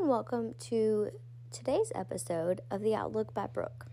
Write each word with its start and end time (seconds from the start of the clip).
and 0.00 0.08
welcome 0.08 0.54
to 0.58 1.10
today's 1.50 1.92
episode 1.94 2.62
of 2.70 2.80
the 2.80 2.94
Outlook 2.94 3.34
by 3.34 3.46
Brooke. 3.46 3.84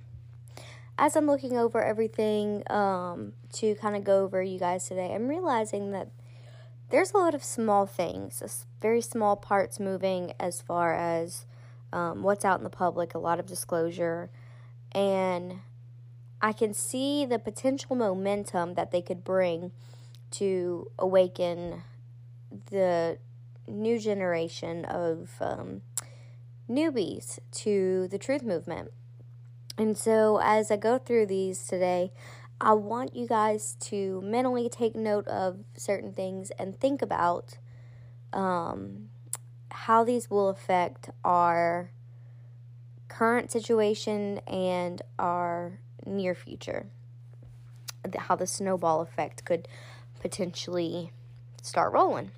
As 0.98 1.18
I'm 1.18 1.28
looking 1.28 1.58
over 1.58 1.84
everything 1.84 2.64
um, 2.72 3.34
to 3.54 3.76
kind 3.76 3.94
of 3.94 4.06
go 4.06 4.24
over 4.24 4.42
you 4.42 4.58
guys 4.58 4.88
today, 4.88 5.14
I'm 5.14 5.28
realizing 5.28 5.92
that 5.92 6.08
there's 6.92 7.12
a 7.12 7.18
lot 7.18 7.36
of 7.36 7.44
small 7.44 7.86
things, 7.86 8.42
very 8.82 9.02
small 9.02 9.36
parts 9.36 9.82
moving 9.82 10.32
as 10.40 10.62
far 10.62 10.94
as 10.94 11.46
um, 11.92 12.24
what's 12.24 12.46
out 12.46 12.62
in 12.62 12.64
the 12.64 12.70
public, 12.70 13.14
a 13.14 13.20
lot 13.20 13.38
of 13.38 13.46
disclosure, 13.46 14.30
and 14.94 15.60
I 16.42 16.54
can 16.54 16.74
see 16.74 17.26
the 17.26 17.38
potential 17.38 17.98
momentum 17.98 18.76
that 18.76 18.92
they 18.92 19.02
could 19.02 19.26
bring 19.26 19.74
to 20.32 20.90
awaken 20.98 21.82
the 22.72 23.18
new 23.68 24.00
generation 24.00 24.86
of 24.86 25.32
um, 25.42 25.82
newbies 26.70 27.40
to 27.52 28.08
the 28.10 28.18
truth 28.18 28.44
movement. 28.44 28.92
And 29.78 29.98
so, 29.98 30.40
as 30.42 30.72
I 30.72 30.78
go 30.78 30.98
through 30.98 31.28
these 31.28 31.68
today, 31.68 32.12
I 32.60 32.74
want 32.74 33.16
you 33.16 33.28
guys 33.28 33.76
to 33.82 34.20
mentally 34.24 34.70
take 34.70 34.96
note 34.96 35.28
of 35.28 35.60
certain 35.76 36.12
things 36.12 36.50
and 36.58 36.80
think 36.80 37.04
about 37.04 37.60
um, 38.34 39.10
how 39.70 40.04
these 40.04 40.30
will 40.30 40.50
affect 40.50 41.12
our 41.24 41.92
current 43.08 43.52
situation 43.52 44.40
and 44.48 45.02
our 45.20 45.80
near 46.06 46.34
future. 46.34 46.88
How 48.18 48.36
the 48.36 48.48
snowball 48.48 49.02
effect 49.02 49.46
could 49.46 49.68
potentially 50.20 51.12
start 51.62 51.94
rolling. 51.94 52.32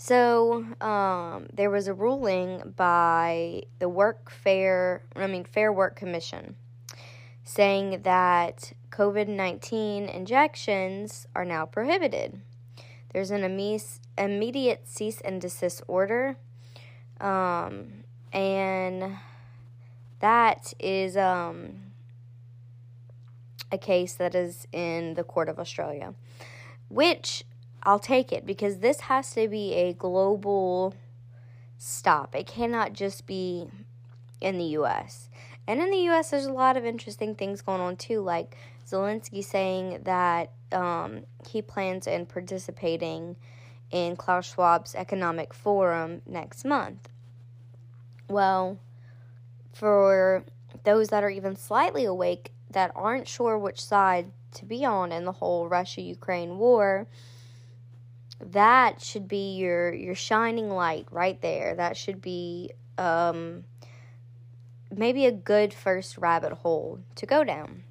So 0.00 0.64
um, 0.80 1.48
there 1.52 1.70
was 1.70 1.88
a 1.88 1.92
ruling 1.92 2.72
by 2.76 3.62
the 3.80 3.88
Work 3.88 4.30
Fair, 4.30 5.02
I 5.16 5.26
mean 5.26 5.42
Fair 5.42 5.72
Work 5.72 5.96
Commission, 5.96 6.54
saying 7.42 8.02
that 8.04 8.72
COVID 8.90 9.26
nineteen 9.26 10.04
injections 10.04 11.26
are 11.34 11.44
now 11.44 11.66
prohibited. 11.66 12.40
There's 13.12 13.32
an 13.32 13.42
immediate 13.42 14.88
cease 14.88 15.20
and 15.20 15.40
desist 15.40 15.82
order, 15.88 16.36
um, 17.20 18.04
and 18.32 19.16
that 20.20 20.72
is 20.78 21.16
um, 21.16 21.92
a 23.72 23.78
case 23.78 24.14
that 24.14 24.36
is 24.36 24.68
in 24.70 25.14
the 25.14 25.24
Court 25.24 25.48
of 25.48 25.58
Australia, 25.58 26.14
which 26.88 27.42
I'll 27.82 27.98
take 27.98 28.32
it 28.32 28.44
because 28.44 28.78
this 28.78 29.00
has 29.02 29.32
to 29.34 29.48
be 29.48 29.74
a 29.74 29.92
global 29.92 30.94
stop. 31.78 32.34
It 32.34 32.46
cannot 32.46 32.92
just 32.92 33.26
be 33.26 33.68
in 34.40 34.58
the 34.58 34.64
US. 34.64 35.28
And 35.66 35.80
in 35.80 35.90
the 35.90 36.08
US, 36.10 36.30
there's 36.30 36.46
a 36.46 36.52
lot 36.52 36.76
of 36.76 36.84
interesting 36.84 37.34
things 37.34 37.62
going 37.62 37.80
on 37.80 37.96
too, 37.96 38.20
like 38.20 38.56
Zelensky 38.86 39.44
saying 39.44 40.00
that 40.04 40.50
um, 40.72 41.24
he 41.48 41.62
plans 41.62 42.06
in 42.06 42.26
participating 42.26 43.36
in 43.90 44.16
Klaus 44.16 44.54
Schwab's 44.54 44.94
economic 44.94 45.54
forum 45.54 46.22
next 46.26 46.64
month. 46.64 47.08
Well, 48.28 48.78
for 49.72 50.44
those 50.84 51.08
that 51.08 51.24
are 51.24 51.30
even 51.30 51.56
slightly 51.56 52.04
awake 52.04 52.52
that 52.70 52.92
aren't 52.94 53.28
sure 53.28 53.58
which 53.58 53.82
side 53.82 54.30
to 54.52 54.64
be 54.64 54.84
on 54.84 55.12
in 55.12 55.24
the 55.24 55.32
whole 55.32 55.68
Russia 55.68 56.00
Ukraine 56.00 56.58
war, 56.58 57.06
that 58.40 59.00
should 59.02 59.28
be 59.28 59.56
your 59.56 59.92
your 59.92 60.14
shining 60.14 60.70
light 60.70 61.06
right 61.10 61.40
there. 61.40 61.74
That 61.74 61.96
should 61.96 62.20
be 62.20 62.70
um, 62.96 63.64
maybe 64.94 65.26
a 65.26 65.32
good 65.32 65.74
first 65.74 66.18
rabbit 66.18 66.52
hole 66.52 67.00
to 67.16 67.26
go 67.26 67.44
down. 67.44 67.84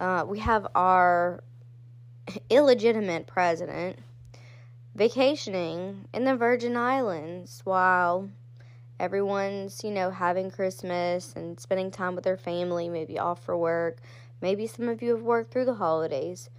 Uh, 0.00 0.24
we 0.26 0.38
have 0.38 0.66
our 0.74 1.42
illegitimate 2.50 3.26
president 3.26 3.98
vacationing 4.94 6.06
in 6.12 6.24
the 6.24 6.36
Virgin 6.36 6.76
Islands 6.76 7.60
while 7.64 8.28
everyone's, 8.98 9.84
you 9.84 9.90
know, 9.90 10.10
having 10.10 10.50
Christmas 10.50 11.34
and 11.36 11.58
spending 11.58 11.90
time 11.90 12.14
with 12.14 12.24
their 12.24 12.36
family, 12.36 12.88
maybe 12.88 13.18
off 13.18 13.44
for 13.44 13.56
work. 13.56 13.98
Maybe 14.40 14.66
some 14.66 14.88
of 14.88 15.02
you 15.02 15.10
have 15.10 15.22
worked 15.22 15.52
through 15.52 15.66
the 15.66 15.74
holidays. 15.74 16.50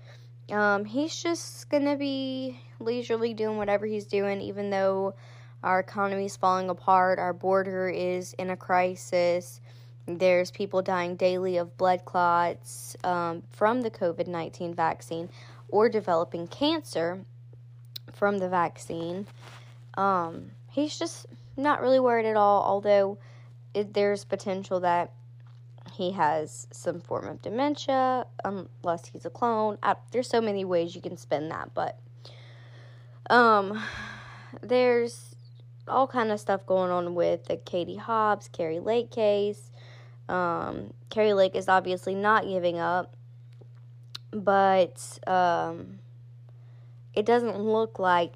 Um, 0.51 0.85
he's 0.85 1.15
just 1.15 1.69
gonna 1.69 1.95
be 1.95 2.59
leisurely 2.79 3.33
doing 3.33 3.57
whatever 3.57 3.85
he's 3.85 4.05
doing, 4.05 4.41
even 4.41 4.69
though 4.69 5.13
our 5.63 5.79
economy 5.79 6.25
is 6.25 6.37
falling 6.37 6.69
apart, 6.69 7.19
our 7.19 7.33
border 7.33 7.89
is 7.89 8.33
in 8.33 8.49
a 8.49 8.57
crisis. 8.57 9.59
There's 10.05 10.49
people 10.51 10.81
dying 10.81 11.15
daily 11.15 11.57
of 11.57 11.77
blood 11.77 12.05
clots 12.05 12.95
um, 13.03 13.43
from 13.51 13.81
the 13.81 13.91
COVID 13.91 14.27
19 14.27 14.73
vaccine 14.73 15.29
or 15.67 15.89
developing 15.89 16.47
cancer 16.47 17.23
from 18.13 18.39
the 18.39 18.49
vaccine. 18.49 19.27
Um, 19.95 20.51
he's 20.71 20.97
just 20.97 21.27
not 21.57 21.81
really 21.81 21.99
worried 21.99 22.25
at 22.25 22.37
all, 22.37 22.63
although 22.63 23.17
it, 23.73 23.93
there's 23.93 24.23
potential 24.23 24.79
that 24.79 25.11
he 25.99 26.11
has 26.11 26.65
some 26.71 27.01
form 27.01 27.27
of 27.27 27.41
dementia, 27.41 28.25
unless 28.45 29.09
he's 29.09 29.25
a 29.25 29.29
clone. 29.29 29.77
I, 29.83 29.95
there's 30.11 30.29
so 30.29 30.39
many 30.39 30.63
ways 30.63 30.95
you 30.95 31.01
can 31.01 31.17
spin 31.17 31.49
that, 31.49 31.73
but 31.73 31.99
um, 33.29 33.83
there's 34.61 35.35
all 35.89 36.07
kind 36.07 36.31
of 36.31 36.39
stuff 36.39 36.65
going 36.65 36.89
on 36.89 37.15
with 37.15 37.47
the 37.47 37.57
Katie 37.57 37.97
Hobbs, 37.97 38.47
Kari 38.47 38.79
Lake 38.79 39.11
case. 39.11 39.71
Um, 40.29 40.93
Kari 41.09 41.33
Lake 41.33 41.53
is 41.53 41.67
obviously 41.67 42.16
not 42.16 42.47
giving 42.47 42.79
up, 42.79 43.17
but 44.31 45.19
um, 45.27 45.99
it 47.13 47.25
doesn't 47.25 47.59
look 47.59 47.99
like 47.99 48.35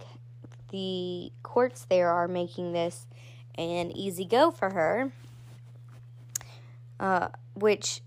the 0.70 1.32
courts 1.44 1.86
there 1.90 2.10
are 2.10 2.28
making 2.28 2.74
this 2.74 3.08
an 3.56 3.96
easy 3.96 4.26
go 4.26 4.52
for 4.52 4.74
her. 4.74 5.14
Uh, 7.04 7.28
which 7.56 8.02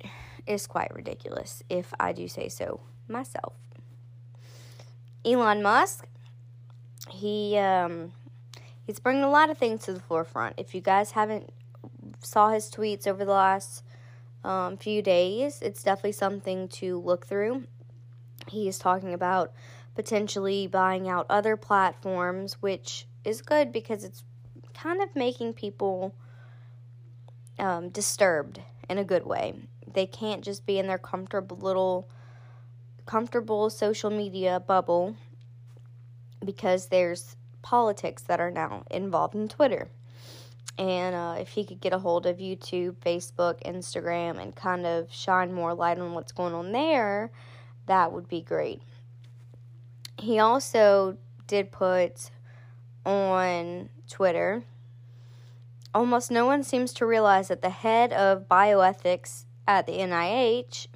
is 0.47 0.67
quite 0.67 0.91
ridiculous, 0.95 1.63
if 1.69 1.93
I 2.01 2.13
do 2.13 2.27
say 2.29 2.49
so 2.49 2.81
myself. 3.09 3.53
Elon 5.23 5.63
Musk, 5.63 6.07
he 7.11 7.59
um, 7.59 8.13
he's 8.87 8.99
bringing 8.99 9.23
a 9.23 9.29
lot 9.29 9.51
of 9.51 9.59
things 9.59 9.85
to 9.85 9.93
the 9.93 10.01
forefront. 10.01 10.55
If 10.57 10.75
you 10.75 10.81
guys 10.81 11.11
haven't 11.11 11.53
saw 12.23 12.49
his 12.49 12.71
tweets 12.71 13.07
over 13.07 13.23
the 13.23 13.33
last 13.33 13.85
um, 14.45 14.79
few 14.79 15.03
days, 15.03 15.61
it's 15.61 15.83
definitely 15.83 16.13
something 16.13 16.67
to 16.69 16.99
look 16.99 17.27
through. 17.27 17.65
He 18.49 18.67
is 18.67 18.79
talking 18.79 19.13
about 19.13 19.53
potentially 19.95 20.67
buying 20.69 21.07
out 21.07 21.27
other 21.29 21.59
platforms, 21.59 22.63
which 22.63 23.07
is 23.27 23.43
good 23.43 23.73
because 23.73 24.05
it's 24.05 24.25
kind 24.73 25.03
of 25.03 25.15
making 25.15 25.53
people 25.53 26.15
um, 27.59 27.91
disturbed 27.91 28.63
in 28.89 28.99
a 28.99 29.05
good 29.05 29.27
way. 29.27 29.55
They 29.93 30.07
can't 30.07 30.43
just 30.43 30.67
be 30.67 30.79
in 30.79 30.87
their 30.87 30.99
comfortable 30.99 31.57
little 31.57 32.09
comfortable 33.07 33.71
social 33.71 34.11
media 34.11 34.61
bubble 34.61 35.17
because 36.45 36.89
there's 36.89 37.37
politics 37.63 38.23
that 38.23 38.41
are 38.41 38.51
now 38.51 38.85
involved 38.91 39.35
in 39.35 39.49
Twitter. 39.49 39.89
And 40.79 41.15
uh, 41.15 41.37
if 41.39 41.49
he 41.51 41.65
could 41.65 41.81
get 41.81 41.93
a 41.93 41.99
hold 41.99 42.27
of 42.27 42.37
YouTube, 42.37 42.97
Facebook, 42.97 43.63
Instagram, 43.65 44.41
and 44.41 44.55
kind 44.55 44.85
of 44.85 45.11
shine 45.11 45.53
more 45.53 45.73
light 45.73 45.99
on 45.99 46.13
what's 46.13 46.33
going 46.33 46.53
on 46.53 46.73
there, 46.73 47.31
that 47.87 48.13
would 48.13 48.29
be 48.29 48.43
great. 48.43 48.83
He 50.19 50.39
also 50.39 51.17
did 51.47 51.73
put 51.73 52.31
on 53.05 53.89
Twitter 54.11 54.65
almost 55.97 56.31
no 56.31 56.45
one 56.45 56.63
seems 56.63 56.93
to 56.93 57.07
realize 57.07 57.49
that 57.49 57.63
the 57.63 57.71
head 57.71 58.13
of 58.13 58.47
bioethics 58.47 59.47
at 59.67 59.87
the 59.87 59.95
NIH, 59.95 60.89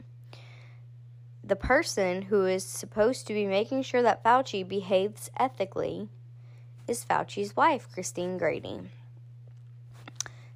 the 1.42 1.56
person 1.56 2.20
who 2.22 2.44
is 2.44 2.64
supposed 2.64 3.26
to 3.26 3.32
be 3.32 3.46
making 3.46 3.82
sure 3.82 4.02
that 4.02 4.22
Fauci 4.22 4.62
behaves 4.62 5.30
ethically, 5.38 6.10
is 6.86 7.02
Fauci's 7.02 7.56
wife, 7.56 7.88
Christine 7.90 8.36
Grady. 8.36 8.90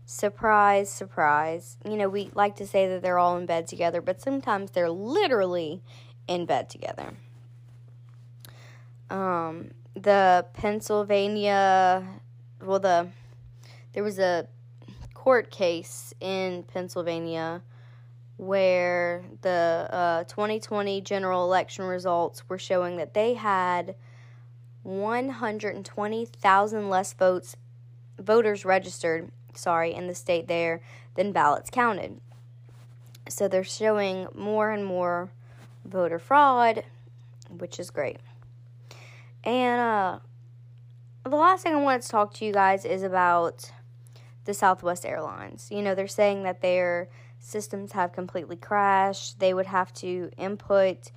Surprise, 0.05 0.91
surprise. 0.91 1.79
You 1.83 1.97
know, 1.97 2.11
we 2.11 2.31
like 2.35 2.57
to 2.57 2.67
say 2.67 2.87
that 2.87 3.01
they're 3.01 3.19
all 3.19 3.39
in 3.39 3.47
bed 3.47 3.67
together, 3.67 4.03
but 4.03 4.21
sometimes 4.21 4.73
they're 4.73 4.91
literally 4.91 5.83
in 6.29 6.45
bed 6.45 6.69
together. 6.69 7.15
Um, 9.09 9.71
the 9.95 10.45
Pennsylvania, 10.53 12.07
well, 12.61 12.79
the 12.79 13.09
there 13.95 14.03
was 14.03 14.19
a 14.19 14.47
court 15.15 15.51
case 15.51 16.13
in 16.21 16.65
Pennsylvania 16.65 17.63
where 18.37 19.25
the 19.43 19.89
uh, 19.91 20.25
2020 20.25 21.01
general 21.01 21.45
election 21.45 21.87
results 21.87 22.47
were 22.49 22.59
showing 22.59 22.97
that 22.97 23.15
they 23.15 23.35
had 23.35 23.95
120,000 24.83 26.91
less 26.91 27.13
votes 27.15 27.57
voters 28.19 28.65
registered, 28.65 29.31
sorry, 29.55 29.95
in 29.95 30.09
the 30.09 30.15
state 30.15 30.47
there 30.47 30.81
than 31.15 31.33
ballots 31.33 31.71
counted. 31.71 32.21
So 33.29 33.49
they're 33.49 33.65
showing 33.65 34.29
more 34.35 34.71
and 34.71 34.85
more 34.85 35.31
voter 35.85 36.19
fraud, 36.19 36.85
which 37.49 37.81
is 37.81 37.91
great. 37.91 38.19
And 39.43 39.81
uh, 39.81 40.19
the 41.25 41.37
last 41.37 41.63
thing 41.63 41.75
I 41.75 41.81
wanted 41.81 42.03
to 42.03 42.09
talk 42.09 42.35
to 42.35 42.45
you 42.45 42.53
guys 42.53 42.85
is 42.85 43.03
about 43.03 43.71
the 44.45 44.55
Southwest 44.55 45.05
Airlines. 45.05 45.69
You 45.71 45.83
know, 45.83 45.95
they're 45.95 46.07
saying 46.07 46.43
that 46.45 46.61
their 46.61 47.09
systems 47.39 47.93
have 47.93 48.13
completely 48.13 48.57
crashed. 48.57 49.41
They 49.41 49.55
would 49.55 49.67
have 49.67 49.93
to 49.95 50.31
input 50.37 51.11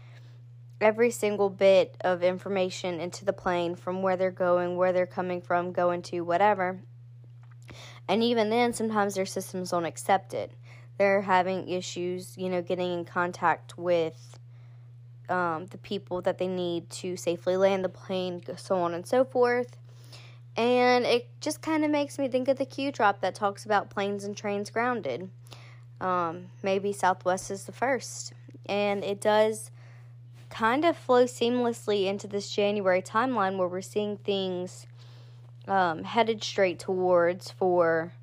every 0.79 1.09
single 1.09 1.49
bit 1.49 1.97
of 2.01 2.23
information 2.23 2.99
into 2.99 3.25
the 3.25 3.33
plane 3.33 3.75
from 3.75 4.01
where 4.01 4.15
they're 4.15 4.31
going, 4.31 4.75
where 4.75 4.93
they're 4.93 5.07
coming 5.07 5.41
from, 5.41 5.71
going 5.71 6.01
to, 6.03 6.21
whatever. 6.21 6.81
And 8.07 8.23
even 8.23 8.49
then, 8.49 8.73
sometimes 8.73 9.15
their 9.15 9.25
systems 9.25 9.71
don't 9.71 9.85
accept 9.85 10.33
it. 10.33 10.51
They're 10.97 11.21
having 11.21 11.67
issues, 11.67 12.37
you 12.37 12.49
know, 12.49 12.61
getting 12.61 12.93
in 12.93 13.05
contact 13.05 13.77
with 13.77 14.39
um, 15.29 15.65
the 15.67 15.77
people 15.77 16.21
that 16.21 16.37
they 16.37 16.47
need 16.47 16.89
to 16.89 17.17
safely 17.17 17.57
land 17.57 17.83
the 17.83 17.89
plane, 17.89 18.41
so 18.55 18.77
on 18.77 18.93
and 18.93 19.05
so 19.05 19.25
forth. 19.25 19.77
And 20.57 21.05
it 21.05 21.29
just 21.39 21.61
kind 21.61 21.85
of 21.85 21.91
makes 21.91 22.17
me 22.17 22.27
think 22.27 22.47
of 22.47 22.57
the 22.57 22.65
Q 22.65 22.91
drop 22.91 23.21
that 23.21 23.35
talks 23.35 23.63
about 23.63 23.91
planes 23.91 24.23
and 24.23 24.35
trains 24.35 24.71
grounded. 24.71 25.29
Um, 26.01 26.47
maybe 26.63 26.91
Southwest 26.91 27.51
is 27.51 27.65
the 27.65 27.71
first. 27.71 28.33
And 28.65 29.03
it 29.03 29.21
does 29.21 29.69
kind 30.49 30.83
of 30.83 30.97
flow 30.97 31.25
seamlessly 31.25 32.07
into 32.07 32.27
this 32.27 32.49
January 32.49 33.01
timeline 33.01 33.57
where 33.57 33.67
we're 33.67 33.81
seeing 33.81 34.17
things 34.17 34.87
um, 35.67 36.03
headed 36.03 36.43
straight 36.43 36.79
towards 36.79 37.51
for 37.51 38.13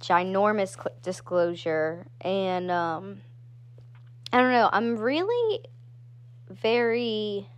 ginormous 0.00 0.76
disclosure. 1.02 2.06
And 2.20 2.70
um, 2.70 3.22
I 4.32 4.38
don't 4.38 4.52
know, 4.52 4.70
I'm 4.72 4.96
really 4.96 5.60
very 6.48 7.48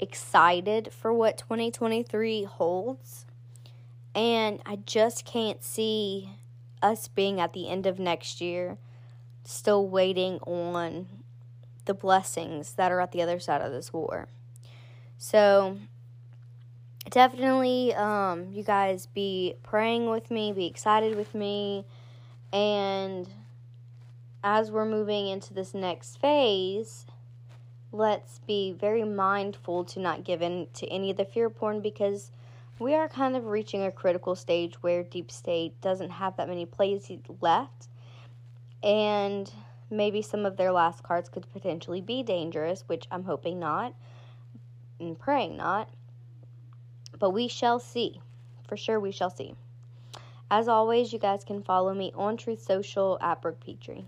excited 0.00 0.92
for 0.92 1.12
what 1.12 1.38
2023 1.38 2.44
holds. 2.44 3.26
And 4.14 4.60
I 4.66 4.76
just 4.76 5.24
can't 5.24 5.62
see 5.62 6.30
us 6.82 7.08
being 7.08 7.40
at 7.40 7.52
the 7.52 7.68
end 7.68 7.86
of 7.86 7.98
next 7.98 8.40
year 8.40 8.78
still 9.44 9.86
waiting 9.86 10.38
on 10.40 11.06
the 11.84 11.94
blessings 11.94 12.74
that 12.74 12.92
are 12.92 13.00
at 13.00 13.12
the 13.12 13.22
other 13.22 13.40
side 13.40 13.62
of 13.62 13.72
this 13.72 13.92
war. 13.92 14.28
So, 15.18 15.78
definitely, 17.10 17.94
um, 17.94 18.52
you 18.52 18.62
guys 18.62 19.06
be 19.06 19.54
praying 19.62 20.08
with 20.08 20.30
me, 20.30 20.52
be 20.52 20.66
excited 20.66 21.16
with 21.16 21.34
me, 21.34 21.84
and 22.52 23.28
as 24.42 24.70
we're 24.70 24.86
moving 24.86 25.28
into 25.28 25.52
this 25.52 25.74
next 25.74 26.20
phase, 26.20 27.06
let's 27.92 28.40
be 28.46 28.72
very 28.72 29.04
mindful 29.04 29.84
to 29.84 30.00
not 30.00 30.24
give 30.24 30.42
in 30.42 30.66
to 30.74 30.86
any 30.88 31.10
of 31.10 31.16
the 31.16 31.24
fear 31.24 31.50
porn 31.50 31.80
because 31.80 32.30
we 32.78 32.94
are 32.94 33.08
kind 33.08 33.36
of 33.36 33.46
reaching 33.46 33.82
a 33.82 33.90
critical 33.90 34.34
stage 34.34 34.74
where 34.82 35.02
deep 35.02 35.30
state 35.30 35.78
doesn't 35.80 36.10
have 36.10 36.36
that 36.36 36.48
many 36.48 36.64
plays 36.64 37.10
left 37.40 37.88
and 38.82 39.52
maybe 39.90 40.22
some 40.22 40.46
of 40.46 40.56
their 40.56 40.72
last 40.72 41.02
cards 41.02 41.28
could 41.28 41.50
potentially 41.52 42.00
be 42.00 42.22
dangerous 42.22 42.84
which 42.86 43.06
i'm 43.10 43.24
hoping 43.24 43.58
not 43.58 43.92
and 45.00 45.18
praying 45.18 45.56
not 45.56 45.90
but 47.20 47.30
we 47.30 47.46
shall 47.46 47.78
see. 47.78 48.20
For 48.66 48.76
sure 48.76 48.98
we 48.98 49.12
shall 49.12 49.30
see. 49.30 49.54
As 50.50 50.66
always 50.66 51.12
you 51.12 51.18
guys 51.18 51.44
can 51.44 51.62
follow 51.62 51.94
me 51.94 52.12
on 52.14 52.36
truth 52.36 52.62
social 52.62 53.18
at 53.20 53.42
brooke 53.42 53.60
petrie 53.60 54.06